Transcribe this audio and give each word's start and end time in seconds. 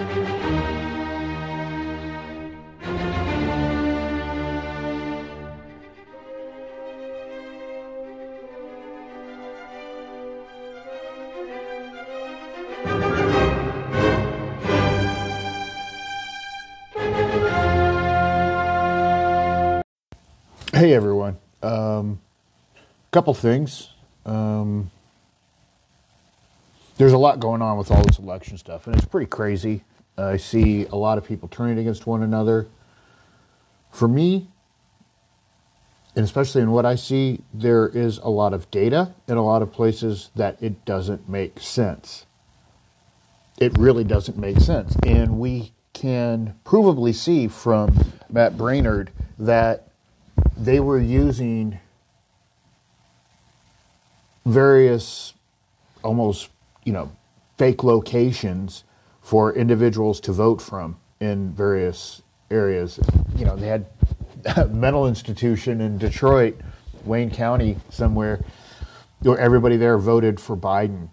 Hey 0.00 0.14
everyone. 20.94 21.36
Um, 21.62 22.20
couple 23.10 23.34
things. 23.34 23.90
Um, 24.24 24.90
there's 26.96 27.12
a 27.12 27.18
lot 27.18 27.38
going 27.38 27.60
on 27.60 27.76
with 27.76 27.90
all 27.90 28.02
this 28.02 28.18
election 28.18 28.56
stuff, 28.56 28.86
and 28.86 28.96
it's 28.96 29.04
pretty 29.04 29.26
crazy. 29.26 29.82
I 30.20 30.36
see 30.36 30.86
a 30.86 30.96
lot 30.96 31.18
of 31.18 31.24
people 31.24 31.48
turning 31.48 31.78
against 31.78 32.06
one 32.06 32.22
another. 32.22 32.68
For 33.90 34.08
me, 34.08 34.48
and 36.14 36.24
especially 36.24 36.62
in 36.62 36.70
what 36.70 36.84
I 36.84 36.96
see, 36.96 37.42
there 37.54 37.88
is 37.88 38.18
a 38.18 38.28
lot 38.28 38.52
of 38.52 38.70
data 38.70 39.14
in 39.28 39.36
a 39.36 39.44
lot 39.44 39.62
of 39.62 39.72
places 39.72 40.30
that 40.34 40.60
it 40.62 40.84
doesn't 40.84 41.28
make 41.28 41.60
sense. 41.60 42.26
It 43.58 43.76
really 43.78 44.04
doesn't 44.04 44.36
make 44.36 44.58
sense. 44.58 44.96
And 45.04 45.38
we 45.38 45.72
can 45.92 46.54
provably 46.64 47.14
see 47.14 47.46
from 47.46 48.12
Matt 48.28 48.56
Braynard 48.56 49.08
that 49.38 49.88
they 50.56 50.80
were 50.80 50.98
using 50.98 51.78
various 54.44 55.34
almost, 56.02 56.48
you 56.84 56.92
know, 56.92 57.12
fake 57.56 57.84
locations 57.84 58.84
for 59.20 59.54
individuals 59.54 60.20
to 60.20 60.32
vote 60.32 60.60
from 60.60 60.98
in 61.20 61.52
various 61.52 62.22
areas. 62.50 62.98
You 63.36 63.44
know, 63.44 63.56
they 63.56 63.68
had 63.68 63.86
a 64.56 64.66
mental 64.68 65.06
institution 65.06 65.80
in 65.80 65.98
Detroit, 65.98 66.58
Wayne 67.04 67.30
County, 67.30 67.76
somewhere, 67.90 68.44
where 69.20 69.38
everybody 69.38 69.76
there 69.76 69.98
voted 69.98 70.40
for 70.40 70.56
Biden. 70.56 71.10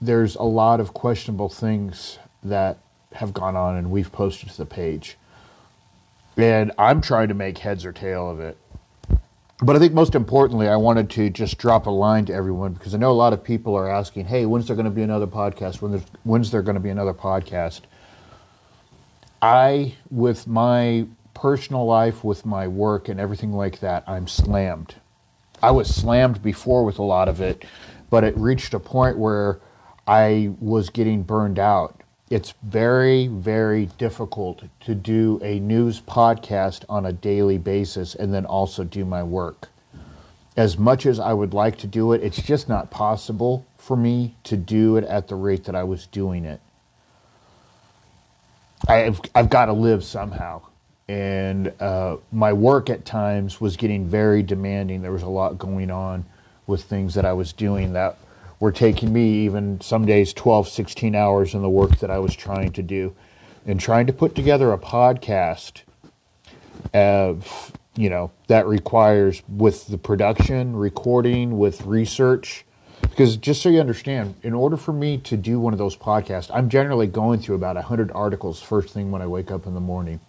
There's 0.00 0.36
a 0.36 0.42
lot 0.42 0.80
of 0.80 0.92
questionable 0.92 1.48
things 1.48 2.18
that 2.42 2.78
have 3.14 3.32
gone 3.32 3.56
on, 3.56 3.76
and 3.76 3.90
we've 3.90 4.12
posted 4.12 4.50
to 4.50 4.56
the 4.56 4.66
page. 4.66 5.16
And 6.36 6.70
I'm 6.76 7.00
trying 7.00 7.28
to 7.28 7.34
make 7.34 7.58
heads 7.58 7.86
or 7.86 7.92
tail 7.92 8.30
of 8.30 8.40
it 8.40 8.58
but 9.60 9.74
I 9.74 9.78
think 9.78 9.94
most 9.94 10.14
importantly, 10.14 10.68
I 10.68 10.76
wanted 10.76 11.08
to 11.10 11.30
just 11.30 11.58
drop 11.58 11.86
a 11.86 11.90
line 11.90 12.26
to 12.26 12.34
everyone 12.34 12.74
because 12.74 12.94
I 12.94 12.98
know 12.98 13.10
a 13.10 13.12
lot 13.12 13.32
of 13.32 13.42
people 13.42 13.74
are 13.74 13.88
asking, 13.88 14.26
"Hey, 14.26 14.46
when's 14.46 14.66
there 14.66 14.76
going 14.76 14.84
to 14.84 14.90
be 14.90 15.02
another 15.02 15.26
podcast? 15.26 15.80
When 15.80 15.92
there's, 15.92 16.04
when's 16.24 16.50
there 16.50 16.62
going 16.62 16.74
to 16.74 16.80
be 16.80 16.90
another 16.90 17.14
podcast?" 17.14 17.80
I, 19.40 19.94
with 20.10 20.46
my 20.46 21.06
personal 21.34 21.86
life, 21.86 22.24
with 22.24 22.44
my 22.44 22.66
work 22.66 23.08
and 23.08 23.20
everything 23.20 23.52
like 23.52 23.80
that, 23.80 24.04
I'm 24.06 24.26
slammed. 24.28 24.96
I 25.62 25.70
was 25.70 25.94
slammed 25.94 26.42
before 26.42 26.84
with 26.84 26.98
a 26.98 27.02
lot 27.02 27.28
of 27.28 27.40
it, 27.40 27.64
but 28.10 28.24
it 28.24 28.36
reached 28.36 28.74
a 28.74 28.80
point 28.80 29.18
where 29.18 29.60
I 30.06 30.50
was 30.60 30.90
getting 30.90 31.22
burned 31.22 31.58
out 31.58 32.02
it's 32.28 32.54
very, 32.62 33.28
very 33.28 33.86
difficult 33.98 34.64
to 34.80 34.94
do 34.94 35.38
a 35.42 35.60
news 35.60 36.00
podcast 36.00 36.84
on 36.88 37.06
a 37.06 37.12
daily 37.12 37.58
basis 37.58 38.14
and 38.16 38.34
then 38.34 38.44
also 38.44 38.82
do 38.82 39.04
my 39.04 39.22
work. 39.22 39.68
As 40.56 40.76
much 40.76 41.06
as 41.06 41.20
I 41.20 41.32
would 41.32 41.54
like 41.54 41.76
to 41.78 41.86
do 41.86 42.12
it, 42.12 42.22
it's 42.22 42.42
just 42.42 42.68
not 42.68 42.90
possible 42.90 43.64
for 43.78 43.96
me 43.96 44.34
to 44.44 44.56
do 44.56 44.96
it 44.96 45.04
at 45.04 45.28
the 45.28 45.36
rate 45.36 45.64
that 45.64 45.76
I 45.76 45.84
was 45.84 46.06
doing 46.06 46.44
it. 46.44 46.60
I've, 48.88 49.20
I've 49.34 49.50
got 49.50 49.66
to 49.66 49.72
live 49.72 50.02
somehow. 50.02 50.62
And 51.08 51.72
uh, 51.80 52.16
my 52.32 52.52
work 52.52 52.90
at 52.90 53.04
times 53.04 53.60
was 53.60 53.76
getting 53.76 54.06
very 54.06 54.42
demanding. 54.42 55.02
There 55.02 55.12
was 55.12 55.22
a 55.22 55.28
lot 55.28 55.58
going 55.58 55.92
on 55.92 56.24
with 56.66 56.82
things 56.82 57.14
that 57.14 57.24
I 57.24 57.32
was 57.34 57.52
doing 57.52 57.92
that 57.92 58.18
were 58.58 58.72
taking 58.72 59.12
me 59.12 59.44
even 59.44 59.80
some 59.80 60.06
days 60.06 60.32
12, 60.32 60.68
16 60.68 61.14
hours 61.14 61.54
in 61.54 61.62
the 61.62 61.68
work 61.68 61.98
that 61.98 62.10
I 62.10 62.18
was 62.18 62.34
trying 62.34 62.72
to 62.72 62.82
do. 62.82 63.14
And 63.66 63.80
trying 63.80 64.06
to 64.06 64.12
put 64.12 64.34
together 64.36 64.72
a 64.72 64.78
podcast 64.78 65.82
of, 66.94 67.72
you 67.96 68.08
know, 68.08 68.30
that 68.46 68.66
requires 68.66 69.42
with 69.48 69.88
the 69.88 69.98
production, 69.98 70.76
recording, 70.76 71.58
with 71.58 71.82
research. 71.82 72.64
Because 73.00 73.36
just 73.36 73.62
so 73.62 73.68
you 73.68 73.80
understand, 73.80 74.36
in 74.42 74.54
order 74.54 74.76
for 74.76 74.92
me 74.92 75.18
to 75.18 75.36
do 75.36 75.58
one 75.58 75.72
of 75.72 75.78
those 75.78 75.96
podcasts, 75.96 76.50
I'm 76.54 76.68
generally 76.68 77.08
going 77.08 77.40
through 77.40 77.56
about 77.56 77.74
100 77.74 78.12
articles 78.12 78.62
first 78.62 78.94
thing 78.94 79.10
when 79.10 79.20
I 79.20 79.26
wake 79.26 79.50
up 79.50 79.66
in 79.66 79.74
the 79.74 79.80
morning. 79.80 80.20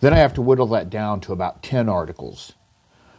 Then 0.00 0.12
I 0.12 0.16
have 0.16 0.34
to 0.34 0.42
whittle 0.42 0.66
that 0.68 0.90
down 0.90 1.20
to 1.22 1.32
about 1.32 1.62
10 1.62 1.88
articles 1.88 2.52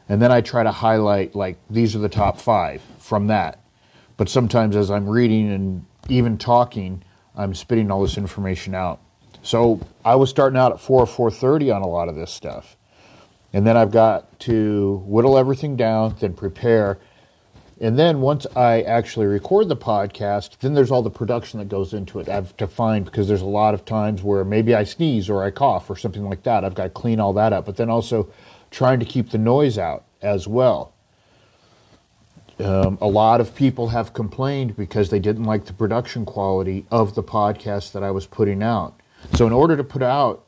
and 0.09 0.21
then 0.21 0.31
I 0.31 0.41
try 0.41 0.63
to 0.63 0.71
highlight 0.71 1.35
like 1.35 1.57
these 1.69 1.95
are 1.95 1.99
the 1.99 2.09
top 2.09 2.39
five 2.39 2.81
from 2.99 3.27
that. 3.27 3.59
But 4.15 4.29
sometimes 4.29 4.75
as 4.75 4.89
I'm 4.89 5.07
reading 5.07 5.51
and 5.51 5.85
even 6.09 6.37
talking, 6.37 7.03
I'm 7.35 7.53
spitting 7.53 7.91
all 7.91 8.01
this 8.01 8.17
information 8.17 8.73
out. 8.73 8.99
So 9.43 9.79
I 10.03 10.15
was 10.15 10.29
starting 10.29 10.57
out 10.57 10.71
at 10.71 10.79
four 10.79 11.01
or 11.01 11.07
four 11.07 11.29
thirty 11.31 11.71
on 11.71 11.81
a 11.81 11.87
lot 11.87 12.09
of 12.09 12.15
this 12.15 12.31
stuff, 12.31 12.75
and 13.53 13.65
then 13.65 13.77
I've 13.77 13.91
got 13.91 14.39
to 14.41 15.03
whittle 15.05 15.37
everything 15.37 15.75
down, 15.75 16.15
then 16.19 16.33
prepare, 16.33 16.97
and 17.79 17.97
then 17.97 18.21
once 18.21 18.47
I 18.55 18.81
actually 18.81 19.27
record 19.27 19.69
the 19.69 19.77
podcast, 19.77 20.57
then 20.59 20.73
there's 20.73 20.89
all 20.89 21.03
the 21.03 21.11
production 21.11 21.59
that 21.59 21.69
goes 21.69 21.93
into 21.93 22.19
it. 22.19 22.27
I 22.27 22.33
have 22.33 22.57
to 22.57 22.67
find 22.67 23.05
because 23.05 23.27
there's 23.27 23.43
a 23.43 23.45
lot 23.45 23.75
of 23.75 23.85
times 23.85 24.23
where 24.23 24.43
maybe 24.43 24.73
I 24.73 24.83
sneeze 24.83 25.29
or 25.29 25.43
I 25.43 25.51
cough 25.51 25.87
or 25.89 25.95
something 25.95 26.27
like 26.27 26.41
that. 26.43 26.65
I've 26.65 26.73
got 26.73 26.85
to 26.85 26.89
clean 26.89 27.19
all 27.19 27.33
that 27.33 27.53
up, 27.53 27.67
but 27.67 27.77
then 27.77 27.89
also 27.89 28.29
trying 28.71 28.99
to 28.99 29.05
keep 29.05 29.29
the 29.29 29.37
noise 29.37 29.77
out 29.77 30.03
as 30.21 30.47
well. 30.47 30.93
Um, 32.59 32.97
a 32.99 33.07
lot 33.07 33.39
of 33.39 33.55
people 33.55 33.89
have 33.89 34.13
complained 34.13 34.75
because 34.75 35.09
they 35.09 35.19
didn't 35.19 35.43
like 35.43 35.65
the 35.65 35.73
production 35.73 36.25
quality 36.25 36.85
of 36.89 37.13
the 37.13 37.23
podcast 37.23 37.91
that 37.91 38.01
I 38.03 38.09
was 38.09 38.25
putting 38.25 38.63
out. 38.63 38.99
So, 39.35 39.45
in 39.45 39.53
order 39.53 39.77
to 39.77 39.83
put 39.83 40.01
out 40.01 40.43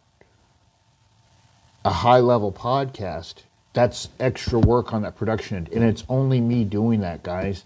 a 1.85 1.91
high 1.91 2.19
level 2.19 2.51
podcast, 2.51 3.43
that's 3.73 4.09
extra 4.19 4.59
work 4.59 4.91
on 4.93 5.03
that 5.03 5.15
production. 5.15 5.67
And 5.71 5.83
it's 5.83 6.03
only 6.09 6.41
me 6.41 6.63
doing 6.63 7.01
that, 7.01 7.21
guys. 7.21 7.63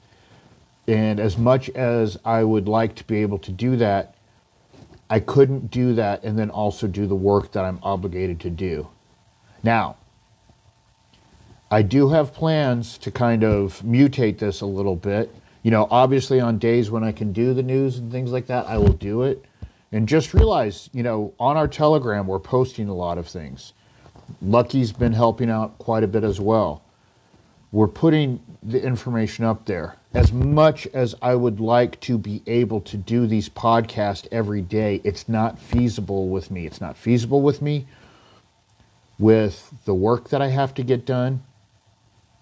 And 0.88 1.20
as 1.20 1.38
much 1.38 1.70
as 1.70 2.18
I 2.25 2.44
would 2.44 2.68
like 2.68 2.96
to 2.96 3.03
be 3.06 3.22
able 3.22 3.40
to 3.40 3.52
do 3.52 3.78
that, 3.78 4.16
I 5.09 5.20
couldn't 5.20 5.72
do 5.72 5.94
that 5.94 6.24
and 6.24 6.38
then 6.38 6.50
also 6.50 6.88
do 6.88 7.08
the 7.08 7.16
work 7.16 7.53
that 7.53 7.64
I'm 7.64 7.80
obligated 7.81 8.40
to 8.41 8.50
do. 8.50 8.90
Now, 9.62 9.96
I 11.73 11.81
do 11.81 12.09
have 12.09 12.35
plans 12.35 13.00
to 13.00 13.09
kind 13.09 13.44
of 13.44 13.81
mutate 13.81 14.38
this 14.38 14.61
a 14.61 14.66
little 14.67 14.95
bit. 14.95 15.34
You 15.63 15.72
know, 15.72 15.88
obviously 15.89 16.39
on 16.39 16.59
days 16.59 16.91
when 16.91 17.03
I 17.03 17.11
can 17.11 17.34
do 17.34 17.56
the 17.56 17.63
news 17.63 17.97
and 17.97 18.11
things 18.11 18.31
like 18.31 18.45
that, 18.45 18.67
I 18.67 18.78
will 18.78 18.94
do 18.94 19.23
it. 19.23 19.44
And 19.91 20.07
just 20.07 20.35
realize, 20.35 20.91
you 20.94 21.01
know, 21.01 21.34
on 21.39 21.57
our 21.57 21.67
Telegram, 21.67 22.28
we're 22.28 22.38
posting 22.38 22.89
a 22.89 22.94
lot 22.94 23.17
of 23.17 23.28
things. 23.28 23.73
Lucky's 24.39 24.91
been 24.91 25.13
helping 25.13 25.50
out 25.50 25.79
quite 25.79 26.03
a 26.03 26.07
bit 26.07 26.23
as 26.23 26.39
well. 26.39 26.84
We're 27.72 27.88
putting 27.88 28.40
the 28.61 28.79
information 28.79 29.44
up 29.44 29.66
there. 29.66 29.95
As 30.13 30.31
much 30.31 30.85
as 30.94 31.16
I 31.23 31.34
would 31.34 31.59
like 31.59 32.00
to 32.01 32.19
be 32.19 32.44
able 32.45 32.81
to 32.81 32.97
do 32.97 33.25
these 33.25 33.50
podcasts 33.50 34.28
every 34.31 34.61
day, 34.61 35.01
it's 35.03 35.28
not 35.28 35.57
feasible 35.57 36.29
with 36.29 36.51
me. 36.51 36.67
It's 36.67 36.81
not 36.81 36.97
feasible 36.97 37.41
with 37.41 37.63
me 37.63 37.88
with 39.17 39.73
the 39.85 39.95
work 39.95 40.29
that 40.29 40.40
I 40.40 40.50
have 40.50 40.75
to 40.75 40.84
get 40.84 41.03
done 41.03 41.41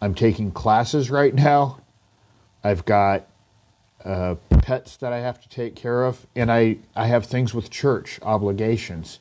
I'm 0.01 0.16
taking 0.16 0.51
classes 0.51 1.12
right 1.12 1.34
now. 1.34 1.79
I've 2.63 2.85
got 2.85 3.28
uh, 4.03 4.35
pets 4.50 4.97
that 4.97 5.13
I 5.13 5.19
have 5.19 5.39
to 5.41 5.50
take 5.50 5.75
care 5.75 6.06
of, 6.06 6.25
and 6.35 6.51
I, 6.51 6.78
I 6.95 7.07
have 7.07 7.25
things 7.25 7.53
with 7.53 7.70
church 7.70 8.20
obligations. 8.23 9.20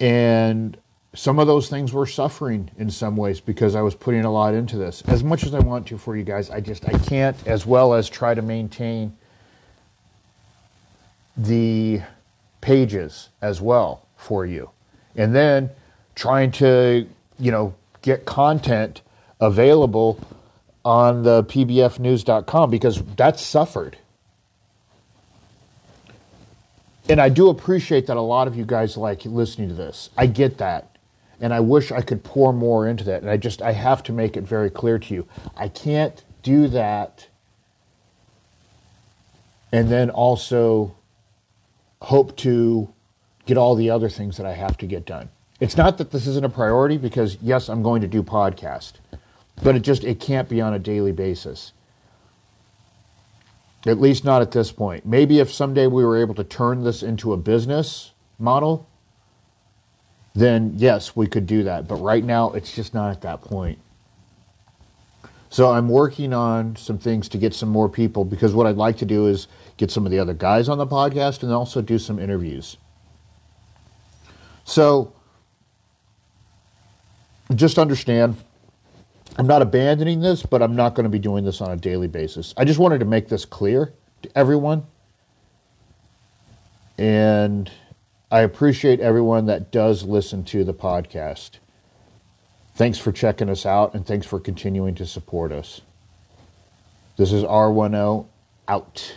And 0.00 0.76
some 1.14 1.38
of 1.38 1.46
those 1.46 1.68
things 1.68 1.92
were 1.92 2.06
suffering 2.06 2.70
in 2.78 2.90
some 2.90 3.16
ways 3.16 3.40
because 3.40 3.74
I 3.74 3.82
was 3.82 3.94
putting 3.94 4.24
a 4.24 4.30
lot 4.30 4.54
into 4.54 4.76
this. 4.76 5.02
As 5.06 5.22
much 5.22 5.44
as 5.44 5.54
I 5.54 5.58
want 5.58 5.86
to 5.88 5.98
for 5.98 6.16
you 6.16 6.22
guys, 6.22 6.50
I 6.50 6.60
just 6.60 6.88
I 6.88 6.96
can't 6.98 7.36
as 7.46 7.66
well 7.66 7.94
as 7.94 8.08
try 8.08 8.34
to 8.34 8.42
maintain 8.42 9.16
the 11.36 12.02
pages 12.60 13.28
as 13.40 13.60
well 13.60 14.06
for 14.16 14.46
you. 14.46 14.70
And 15.16 15.34
then 15.34 15.70
trying 16.14 16.52
to, 16.52 17.06
you 17.38 17.50
know, 17.50 17.74
get 18.02 18.24
content 18.24 19.02
available 19.40 20.20
on 20.84 21.22
the 21.22 21.44
pbfnews.com 21.44 22.70
because 22.70 23.02
that's 23.16 23.42
suffered. 23.42 23.98
And 27.08 27.20
I 27.20 27.28
do 27.28 27.48
appreciate 27.48 28.06
that 28.06 28.16
a 28.16 28.20
lot 28.22 28.46
of 28.46 28.56
you 28.56 28.64
guys 28.64 28.96
like 28.96 29.24
listening 29.24 29.68
to 29.68 29.74
this. 29.74 30.10
I 30.16 30.26
get 30.26 30.58
that. 30.58 30.96
And 31.40 31.54
I 31.54 31.60
wish 31.60 31.90
I 31.90 32.02
could 32.02 32.22
pour 32.22 32.52
more 32.52 32.86
into 32.86 33.02
that. 33.04 33.22
And 33.22 33.30
I 33.30 33.36
just, 33.36 33.62
I 33.62 33.72
have 33.72 34.02
to 34.04 34.12
make 34.12 34.36
it 34.36 34.44
very 34.44 34.70
clear 34.70 34.98
to 34.98 35.14
you. 35.14 35.26
I 35.56 35.68
can't 35.68 36.22
do 36.42 36.68
that 36.68 37.28
and 39.72 39.88
then 39.88 40.10
also 40.10 40.94
hope 42.02 42.36
to 42.38 42.92
get 43.46 43.56
all 43.56 43.74
the 43.74 43.90
other 43.90 44.08
things 44.08 44.36
that 44.36 44.46
I 44.46 44.52
have 44.52 44.76
to 44.78 44.86
get 44.86 45.04
done. 45.04 45.28
It's 45.60 45.76
not 45.76 45.98
that 45.98 46.10
this 46.10 46.26
isn't 46.26 46.44
a 46.44 46.48
priority 46.48 46.96
because 46.96 47.36
yes, 47.42 47.68
I'm 47.68 47.82
going 47.82 48.00
to 48.02 48.08
do 48.08 48.22
podcast, 48.22 48.94
but 49.62 49.76
it 49.76 49.80
just 49.80 50.04
it 50.04 50.20
can't 50.20 50.48
be 50.48 50.60
on 50.60 50.74
a 50.74 50.78
daily 50.78 51.12
basis. 51.12 51.72
At 53.86 53.98
least 53.98 54.24
not 54.24 54.42
at 54.42 54.52
this 54.52 54.72
point. 54.72 55.06
Maybe 55.06 55.38
if 55.38 55.50
someday 55.50 55.86
we 55.86 56.04
were 56.04 56.18
able 56.18 56.34
to 56.34 56.44
turn 56.44 56.84
this 56.84 57.02
into 57.02 57.32
a 57.32 57.36
business 57.36 58.12
model, 58.38 58.86
then 60.34 60.74
yes, 60.76 61.16
we 61.16 61.26
could 61.26 61.46
do 61.46 61.62
that. 61.64 61.88
But 61.88 61.96
right 61.96 62.22
now, 62.22 62.50
it's 62.52 62.74
just 62.74 62.92
not 62.92 63.10
at 63.10 63.22
that 63.22 63.40
point. 63.40 63.78
So 65.48 65.72
I'm 65.72 65.88
working 65.88 66.32
on 66.32 66.76
some 66.76 66.98
things 66.98 67.28
to 67.30 67.38
get 67.38 67.54
some 67.54 67.70
more 67.70 67.88
people 67.88 68.24
because 68.24 68.54
what 68.54 68.66
I'd 68.66 68.76
like 68.76 68.98
to 68.98 69.04
do 69.04 69.26
is 69.26 69.48
get 69.78 69.90
some 69.90 70.06
of 70.06 70.12
the 70.12 70.18
other 70.18 70.34
guys 70.34 70.68
on 70.68 70.78
the 70.78 70.86
podcast 70.86 71.42
and 71.42 71.52
also 71.52 71.82
do 71.82 71.98
some 71.98 72.20
interviews. 72.20 72.76
So 74.64 75.12
just 77.52 77.78
understand 77.78 78.36
I'm 79.40 79.46
not 79.46 79.62
abandoning 79.62 80.20
this, 80.20 80.42
but 80.42 80.60
I'm 80.60 80.76
not 80.76 80.94
going 80.94 81.04
to 81.04 81.08
be 81.08 81.18
doing 81.18 81.46
this 81.46 81.62
on 81.62 81.70
a 81.70 81.76
daily 81.76 82.08
basis. 82.08 82.52
I 82.58 82.66
just 82.66 82.78
wanted 82.78 82.98
to 82.98 83.06
make 83.06 83.28
this 83.28 83.46
clear 83.46 83.94
to 84.20 84.30
everyone. 84.36 84.84
And 86.98 87.70
I 88.30 88.40
appreciate 88.40 89.00
everyone 89.00 89.46
that 89.46 89.72
does 89.72 90.02
listen 90.02 90.44
to 90.44 90.62
the 90.62 90.74
podcast. 90.74 91.52
Thanks 92.74 92.98
for 92.98 93.12
checking 93.12 93.48
us 93.48 93.64
out 93.64 93.94
and 93.94 94.06
thanks 94.06 94.26
for 94.26 94.38
continuing 94.38 94.94
to 94.96 95.06
support 95.06 95.52
us. 95.52 95.80
This 97.16 97.32
is 97.32 97.42
R10 97.42 98.26
out. 98.68 99.16